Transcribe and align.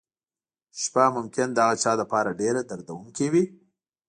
شپه 0.81 1.03
ممکن 1.17 1.47
د 1.53 1.57
هغه 1.65 1.75
چا 1.83 1.91
لپاره 2.01 2.37
ډېره 2.41 2.61
دردونکې 2.69 3.27
وي. 3.33 3.43